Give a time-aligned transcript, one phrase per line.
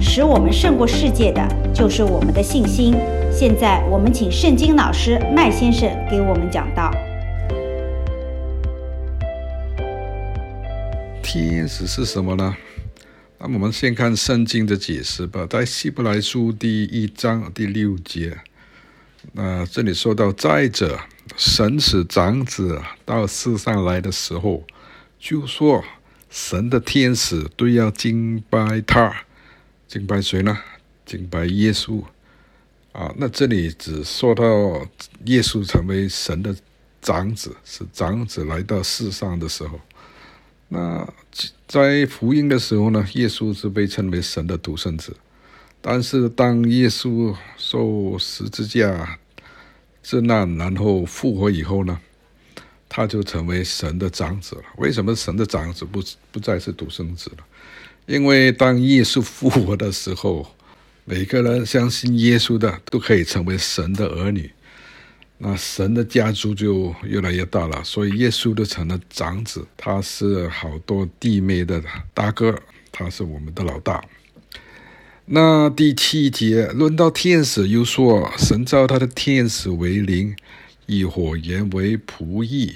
[0.00, 2.94] 使我们胜过世界的，就是我们的信心。
[3.30, 6.90] 现在，我们请圣经老师麦先生给我们讲道。
[11.22, 12.56] 天使是什么呢？
[13.38, 18.36] 那我们先看圣经的解释吧，在希伯来书第一章第六节，
[19.32, 20.98] 那这里说到，再者，
[21.36, 24.62] 神使长子到世上来的时候，
[25.18, 25.84] 就说。
[26.32, 29.12] 神的天使都要敬拜他，
[29.90, 30.56] 敬拜谁呢？
[31.04, 32.00] 敬拜耶稣
[32.92, 33.12] 啊！
[33.16, 34.44] 那这里只说到
[35.24, 36.54] 耶稣成为神的
[37.02, 39.80] 长子，是长子来到世上的时候。
[40.68, 41.12] 那
[41.66, 45.16] 在福音的时候呢，耶稣是被称为神的独生子。
[45.80, 49.18] 但是当耶稣受十字架
[50.04, 52.00] 之难，然后复活以后呢？
[52.88, 54.62] 他就成为神的长子了。
[54.76, 57.44] 为什么神的长子不不再是独生子了？
[58.10, 60.44] 因为当耶稣复活的时候，
[61.04, 64.50] 每个人相信耶稣的都可以成为神的儿女，
[65.38, 67.84] 那神的家族就越来越大了。
[67.84, 71.80] 所以耶稣就成了长子，他是好多弟妹的
[72.12, 72.52] 大哥，
[72.90, 74.02] 他是我们的老大。
[75.26, 80.34] 那第七节论到天使，又说神造他的天使为灵。
[80.86, 82.74] 以火焰为仆役，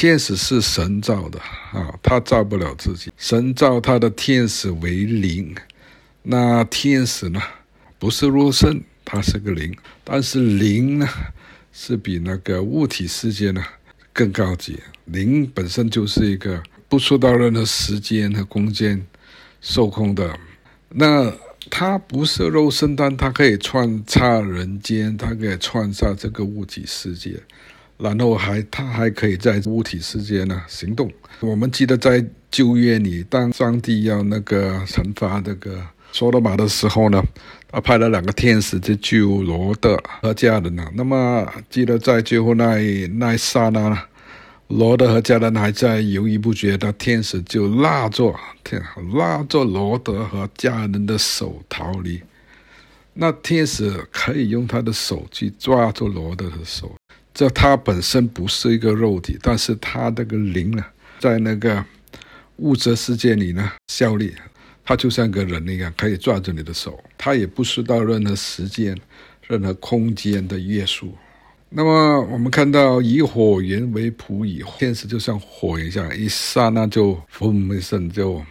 [0.00, 1.38] 天使是神造的
[1.74, 3.12] 啊，他造不了自己。
[3.18, 5.54] 神造他的天使为灵，
[6.22, 7.38] 那天使呢，
[7.98, 11.06] 不是肉身，他是个灵，但是灵呢，
[11.70, 13.62] 是比那个物体世界呢
[14.10, 14.80] 更高级。
[15.04, 19.06] 灵本身就是一个不受到任何时间和空间
[19.60, 20.34] 受控的，
[20.88, 21.30] 那。
[21.68, 27.38] 他不是肉身，但他可以穿插人间，他可以穿插这个物体世界，
[28.02, 31.10] 然后还他还可以在物体世界呢行动。
[31.40, 35.80] 我们记得在旧约里，当上帝要那个惩罚那个
[36.12, 37.22] 所罗马的时候呢，
[37.70, 40.84] 他派了两个天使去救罗德和家人呢。
[40.94, 43.98] 那么记得在最后那一那一刹那呢。
[44.68, 48.80] 罗德和家人还在犹豫不决，那天使就拉着天
[49.14, 52.22] 拉着罗德和家人的手逃离。
[53.14, 56.94] 那天使可以用他的手去抓住罗德的手，
[57.40, 60.84] 这它本身不是一个肉体，但是它这个灵呢，
[61.20, 61.82] 在那个
[62.56, 64.34] 物质世界里呢效力，
[64.84, 68.94] 它就像个人一样，可以抓住你的手，它也不受到任何时间、
[69.48, 71.14] 任何空间的约束。
[71.70, 78.44] 那么我们看到以火焰为仆役，天使就像火一样，一刹那就轰一声就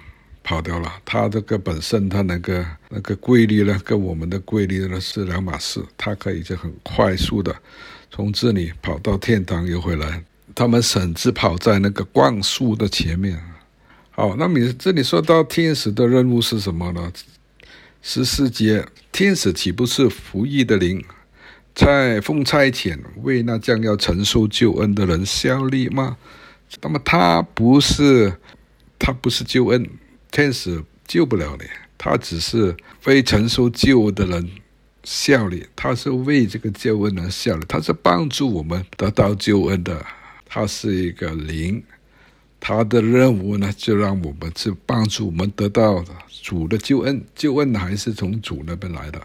[0.49, 0.91] 跑掉了。
[1.05, 5.79] 他这个本身，他那个那个规律呢，跟我们的规律呢是两码事。
[5.95, 7.55] 他可以就很快速的
[8.09, 10.23] 从这里跑到天堂又回来。
[10.55, 13.39] 他们甚至跑在那个光速的前面。
[14.09, 17.13] 好，那么这里说到天使的任务是什么呢？
[18.01, 21.05] 十四节，天使岂不是服役的灵？
[21.75, 26.17] 在奉差遣为那将要承受救恩的人效力吗？
[26.81, 28.33] 那么他不是，
[28.97, 29.88] 他不是救恩，
[30.31, 31.66] 天使救不了你，
[31.97, 34.50] 他只是非承受救恩的人
[35.03, 40.06] 效力，他是为这个救恩而效力，他是帮助我们得到救恩的，
[40.45, 41.84] 他是一个灵，
[42.59, 46.03] 他的任务呢，就让我们去帮助我们得到
[46.44, 49.19] 主的救恩，救恩还是从主那边来的。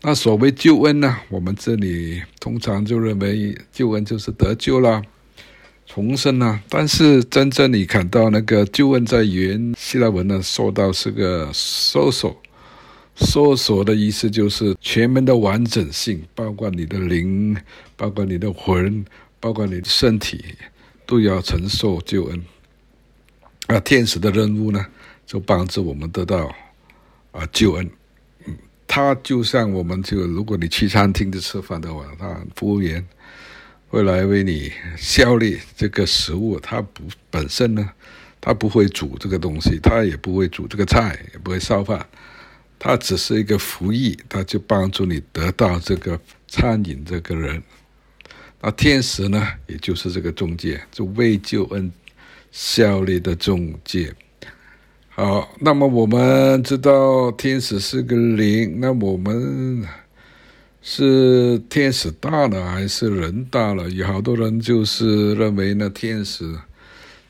[0.00, 1.18] 那所谓救恩呢？
[1.28, 5.02] 我们这里通常就认为救恩就是得救了、
[5.88, 6.60] 重生了。
[6.68, 12.36] 但是真正你看到那个救恩在原希腊文呢，说到是个搜索，
[13.16, 17.56] 搜索的意思就是全面的完整性，包括你的灵，
[17.96, 19.04] 包括你的魂，
[19.40, 20.44] 包括你的身体，
[21.06, 22.44] 都要承受救恩。
[23.66, 24.86] 啊，天使的任务呢，
[25.26, 26.54] 就帮助我们得到
[27.32, 27.90] 啊救恩。
[28.86, 33.06] 他就像我们就，如果你去餐厅吃饭的话，他服务员
[33.88, 36.58] 会来为你效力这个食物。
[36.60, 37.90] 它不本身呢，
[38.40, 42.06] 它不会煮这个东西，它也不会煮这个菜，也不会烧饭，
[42.78, 47.62] 它只是一个服役，它就帮助你得到这个餐饮这个人。
[48.60, 51.90] 那天使呢，也就是这个中介，就为救恩
[52.50, 54.12] 效力的中介。
[55.10, 59.84] 好，那么我们知道天使是个灵，那我们
[60.80, 63.90] 是天使大了还是人大了？
[63.90, 66.56] 有好多人就是认为呢，天使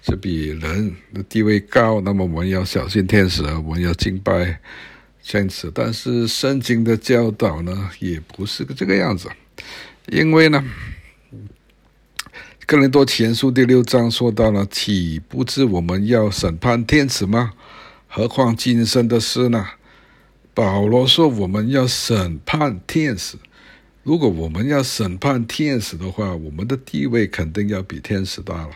[0.02, 4.60] 是比人的地位高，那么我们要小心天使，我们要敬拜
[5.22, 5.70] 天使。
[5.74, 9.28] 但是圣经的教导呢，也不是个这个样子，
[10.06, 10.62] 因为呢，
[12.66, 17.54] 哥林多前书第六章说到了，岂不知我们要审判天使吗？
[18.06, 19.66] 何况今生的事呢？
[20.58, 23.37] 保罗说我们要审判天使。
[24.02, 28.70] 如果我们要审判天使的话，我们的地位肯定要比天使大了。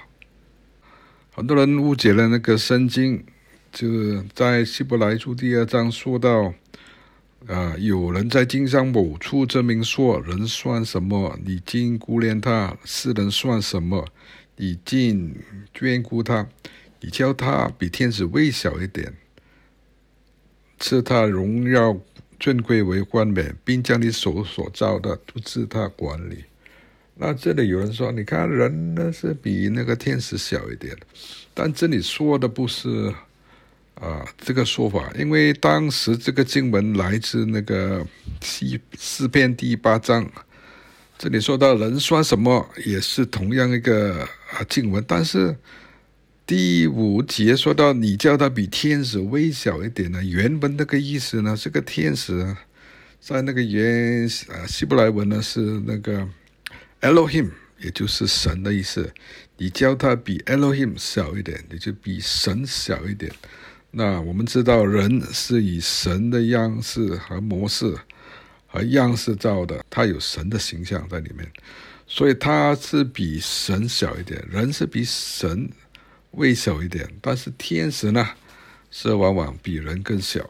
[1.35, 3.25] 很多人误解了那个圣经，
[3.73, 6.55] 就是在希伯来书第二章说到。
[7.49, 7.75] 啊！
[7.77, 11.37] 有人在经上某处证明说：“人算什么？
[11.45, 14.07] 你竟顾念他；世人算什么？
[14.55, 15.35] 你竟
[15.77, 16.47] 眷顾他？
[17.01, 19.13] 你叫他比天使微小一点，
[20.83, 21.99] 赐他荣耀
[22.39, 26.45] 尊贵为冠冕，并将你手所造的都赐他管理。”
[27.17, 30.95] 那这里有人说：“你看人呢是比那个天使小一点，
[31.55, 33.11] 但这里说的不是。”
[34.01, 38.05] 啊，这个说法，因为当时这个经文来自那个
[38.41, 40.29] 诗诗篇第八章，
[41.17, 45.55] 这里说到人算什么，也是同样一个啊经文，但是
[46.45, 52.57] 第五节说到你叫他比天使微小一点呢，原本那个意思呢，这个天使
[53.21, 56.29] 在那个原啊希伯来文呢是那个
[57.01, 59.13] Elohim，也就是神的意思，
[59.57, 63.33] 你叫他比 Elohim 小一点，你就比神小一点。
[63.93, 67.97] 那我们知道，人是以神的样式和模式
[68.67, 71.49] 和样式造的，他有神的形象在里面，
[72.07, 75.71] 所以他是比神小一点，人是比神
[76.33, 77.09] 微小一点。
[77.21, 78.29] 但是天使呢，
[78.91, 80.41] 是往往比人更小。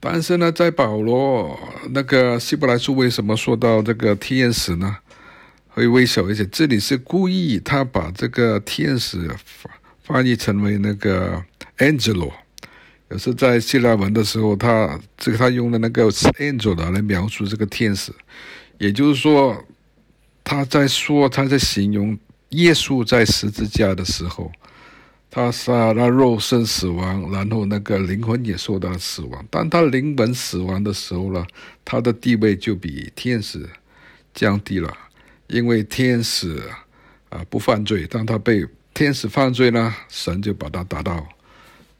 [0.00, 1.58] 但是呢，在保罗
[1.90, 4.98] 那个希伯来书，为什么说到这个天使呢，
[5.68, 6.44] 会微小一些？
[6.46, 9.30] 这里是故意他把这个天使
[10.02, 11.44] 翻译成为那个。
[11.78, 12.30] Angelo，
[13.10, 18.12] 也是在希腊文的时候，他这个他用的那个 angel 来描述这个天使，
[18.78, 19.64] 也就是说，
[20.44, 22.16] 他在说他在形容
[22.54, 24.50] 耶稣在十字架的时候，
[25.30, 29.44] 他杀了肉身死亡，然后那个灵魂也受到了死亡。
[29.50, 31.46] 当他灵魂死亡的时候呢，
[31.84, 33.68] 他的地位就比天使
[34.32, 34.92] 降低了，
[35.48, 36.62] 因为天使
[37.28, 41.26] 啊不犯罪，当他被天使犯罪呢，神就把他打到。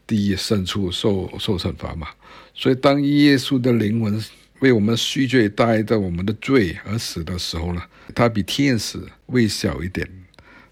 [0.07, 2.07] 地狱深处受受惩罚嘛，
[2.53, 4.23] 所以当耶稣的灵魂
[4.59, 7.81] 为我们赎罪，带着我们的罪而死的时候呢，
[8.13, 10.07] 他比天使微小一点。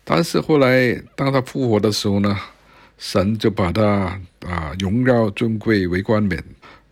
[0.04, 2.38] 但是后来当他复活的时候呢，
[2.98, 6.44] 神就把他啊荣耀尊贵为冠冕，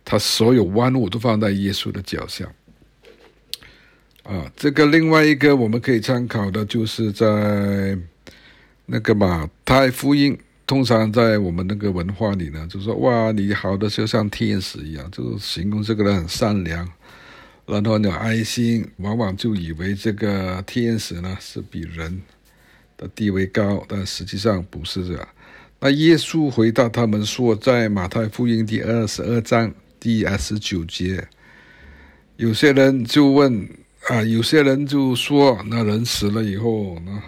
[0.04, 2.46] 他所有万物都放在耶稣的脚下。
[4.22, 7.98] 啊，这个另外一个我们可以参考的就是在
[8.86, 10.38] 那个马太福音。
[10.64, 16.88] 通常在我们那个文化里呢，就说哇，你好的就像天使一样，就是形容这个人很善良，
[17.66, 22.22] 然后有爱心，往往就以为这个天使呢是比人
[23.14, 25.28] 地位高，但实际上不是这样。
[25.80, 31.26] 那耶稣回答他们说，在马太福音第二十二章第二十九节，
[32.36, 33.68] 有些人就问
[34.08, 37.22] 啊，有些人就说，那人死了以后呢？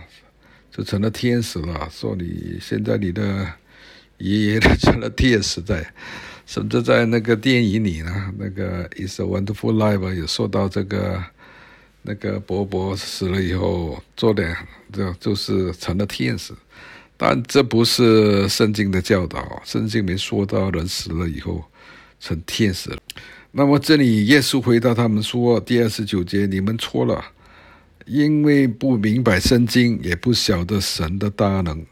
[0.71, 3.47] 就成了天使了，说你现在你的
[4.19, 5.87] 爷爷都成了天使在，
[6.47, 11.23] 甚至在那个电影里呢，那个《It's a Wonderful Life》也说到这个
[12.07, 14.55] 那个伯伯死了以后做点
[14.93, 16.53] 就就是成了天使，
[17.17, 21.65] 但这不是圣经的教导，圣经没说到人死了以后
[22.21, 22.95] 成天使。
[23.53, 27.25] 那么这里耶稣回答他们说，第二十九节，你们错了。
[28.07, 31.87] 因为不明白圣经，也不晓得神的大能。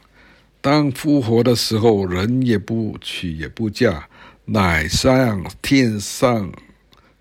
[0.60, 4.06] 当复活的时候，人也不娶也不嫁，
[4.44, 6.52] 乃像天上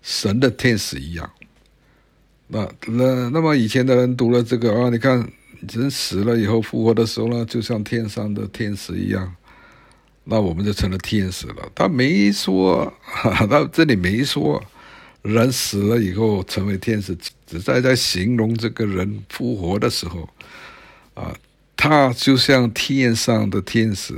[0.02, 1.30] 神的天使一样。
[2.52, 5.26] 那那那么以前的人读了这个啊，你看
[5.72, 9.34] 人死了以后复活的时候呢，就像天上的天使一样。
[10.24, 11.72] 那我们就成了天使了。
[11.74, 14.62] 他没说， 他这里没说。
[15.22, 17.16] 人死了以后成为天使，
[17.46, 20.28] 只在在形容这个人复活的时候，
[21.14, 21.32] 啊，
[21.76, 24.14] 他就像天上的天使，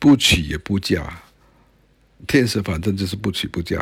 [0.00, 1.22] 不娶也不嫁。
[2.26, 3.78] 天使反正就是不娶不嫁，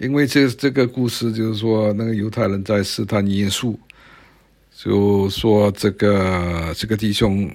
[0.00, 3.76] 因为这这个故事就是说，那个犹太人在试探耶稣，
[4.74, 7.46] 就说这个这个弟兄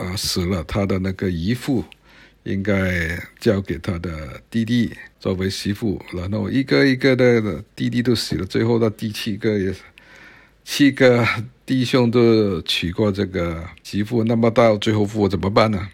[0.00, 1.84] 啊死了，他的那个姨父。
[2.44, 9.74] 应该交给他的弟弟作为媳妇，然后一个一个的弟弟都死了，最后的第七个也
[10.62, 11.26] 七个
[11.64, 15.88] 弟兄都娶过这个媳妇，那么到最后复活怎么办呢？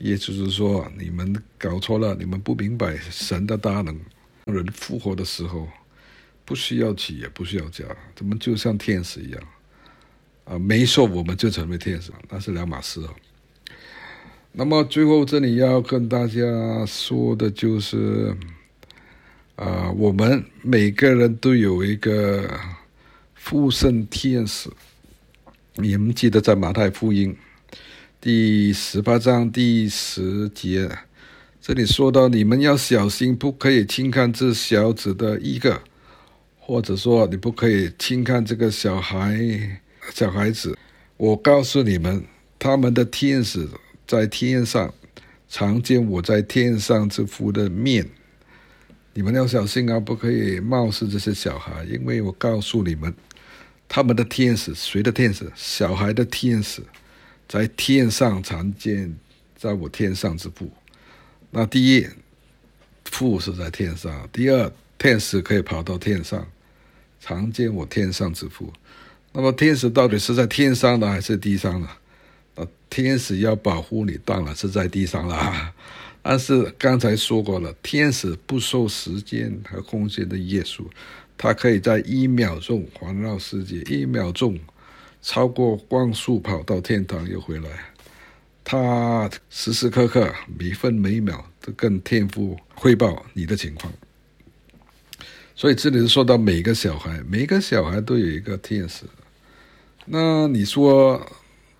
[0.00, 3.98] 也就是说，你们搞错了，你们不明白神的大能。
[4.44, 5.68] 人复活的时候，
[6.44, 9.42] 不需要起，也不需要嫁，怎么就像天使一样？
[10.44, 13.14] 啊，没受我们就成为天使，那是两码事哦。
[14.52, 18.36] 那么最后这里要跟大家说的就是，
[19.54, 22.58] 啊，我们每个人都有一个
[23.34, 24.68] 复生天使。
[25.74, 27.36] 你们记得在马太福音
[28.20, 30.90] 第十八章第十节，
[31.62, 35.82] 这里说到：你们要小心，不可以轻看这小子的一个，
[36.58, 39.38] 或者说你不可以轻看这个小孩、
[40.14, 40.78] 小孩子。
[41.18, 42.24] 我告诉你们，
[42.58, 43.68] 他们的天使
[44.06, 44.94] 在天上，
[45.50, 48.08] 常见我在天上之父的面。
[49.12, 53.14] 你们要小心啊，不可以冒视这些小孩，因为我告诉你们，
[53.86, 55.52] 他们的天使，谁的天使？
[55.54, 56.80] 小孩的天使，
[57.46, 59.14] 在天上常见，
[59.54, 60.70] 在我天上之父。
[61.50, 62.06] 那第一，
[63.04, 66.46] 父是在天上；第二，天使可以跑到天上，
[67.20, 68.72] 常见我天上之父。
[69.32, 71.88] 那么天使到底是在天上呢还是地上呢？
[72.54, 75.72] 那天使要保护你，当然是在地上了。
[76.22, 80.90] 但是刚才说过了，天使不受时间和空间的约束，
[81.36, 84.58] 它可以在一秒钟环绕世界，一秒钟
[85.22, 87.89] 超过光速跑到天堂又回来。
[88.70, 93.92] 他时时刻刻、每分每秒都跟天父汇报你的情况。
[95.56, 99.06] 所以这里是说到每个小孩，每个小孩都有一个天使。
[100.04, 101.20] 那你说？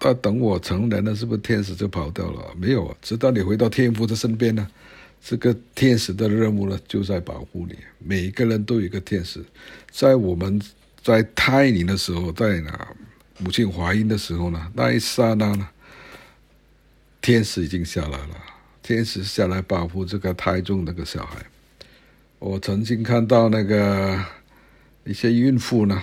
[0.01, 2.55] 他等我成人了，是不是天使就跑掉了？
[2.57, 4.67] 没有，直到你回到天父的身边呢。
[5.23, 7.77] 这个天使的任务呢，就在保护你。
[7.99, 9.45] 每一个人都有一个天使，
[9.93, 10.59] 在我们
[11.03, 12.89] 在胎里的时候，在那
[13.39, 15.69] 母亲怀孕的时候呢，那一刹那呢，
[17.21, 18.37] 天使已经下来了。
[18.83, 21.45] 天使下来保护这个胎中那个小孩。
[22.39, 24.25] 我曾经看到那个
[25.05, 26.03] 一些孕妇呢，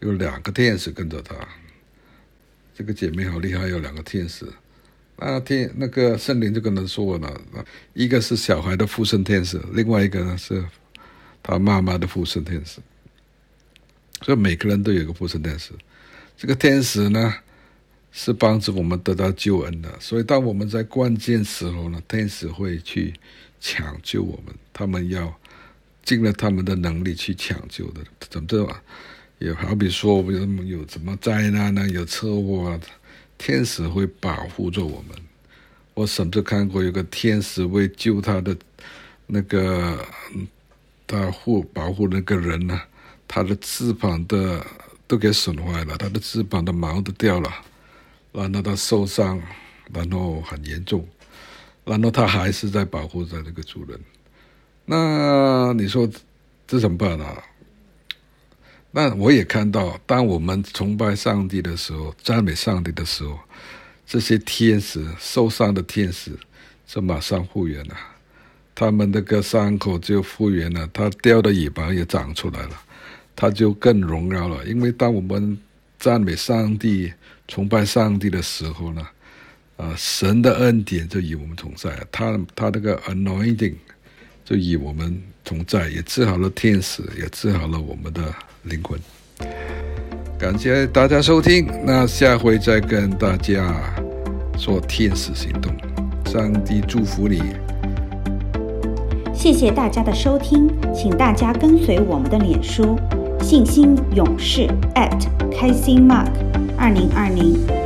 [0.00, 1.36] 有两个天使跟着她。
[2.74, 4.46] 这个姐妹好厉害，有两个天使。
[5.16, 7.40] 那天那个圣灵就跟她说了，
[7.92, 10.64] 一个是小孩的附身天使，另外一个呢是
[11.42, 12.80] 他妈妈的附身天使。
[14.22, 15.72] 所以每个人都有一个附身天使。
[16.36, 17.34] 这个天使呢
[18.12, 19.88] 是帮助我们得到救恩的。
[19.98, 23.12] 所以当我们在关键时候呢，天使会去
[23.60, 25.34] 抢救我们，他们要
[26.04, 28.00] 尽了他们的能力去抢救的。
[28.30, 28.68] 怎么这？
[29.38, 31.88] 也好比说，我们有什么灾难呢？
[31.88, 32.80] 有车祸啊，
[33.36, 35.16] 天使会保护着我们。
[35.94, 38.56] 我甚至看过有个天使为救他的
[39.26, 40.06] 那个
[41.08, 42.80] 他护保护那个人呢，
[43.26, 44.64] 他的翅膀的
[45.08, 47.50] 都给损坏了，他的翅膀的毛都掉了，
[48.32, 49.40] 然后他受伤，
[49.92, 51.06] 然后很严重，
[51.84, 54.00] 然后他还是在保护着那个主人。
[54.84, 56.08] 那你说
[56.66, 57.42] 这怎么办啊？
[58.90, 63.38] 那我也看到，当我们崇拜上帝的时候，赞美上帝的时候，
[64.06, 66.32] 这些天使受伤的天使
[66.86, 67.96] 就马上复原了，
[68.74, 72.82] 他们那个伤口就复原了，他掉的尾巴也长出来了，
[73.34, 74.62] 他就更荣耀了。
[74.66, 75.58] 因为当我们
[76.02, 77.12] 赞美上帝、
[77.46, 79.06] 崇拜上帝的时候呢，
[79.76, 83.76] 啊、神的恩典就与我们同在，他他那个 anointing
[84.44, 88.20] 就与我们同在，也治好了天使，也治好了我们的。
[88.64, 88.96] 灵魂，
[90.38, 93.74] 感谢大家收听，那下回再跟大家
[94.56, 95.74] 做天使行动，
[96.26, 97.42] 上帝祝福你。
[99.34, 102.96] 谢谢大家的收听，请大家跟随我们的脸书
[103.42, 106.30] 信心勇士 at 开心 Mark
[106.78, 107.81] 二零二零。